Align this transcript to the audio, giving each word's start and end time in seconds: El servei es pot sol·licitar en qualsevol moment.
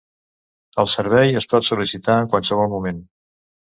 El 0.83 0.87
servei 0.93 1.37
es 1.41 1.47
pot 1.53 1.67
sol·licitar 1.67 2.17
en 2.23 2.33
qualsevol 2.33 2.75
moment. 2.77 3.07